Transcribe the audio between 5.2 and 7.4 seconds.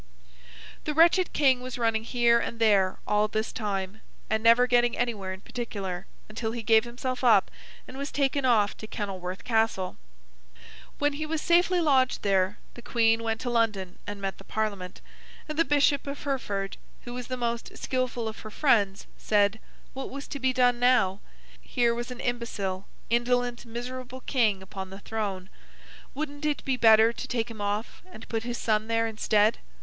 in particular, until he gave himself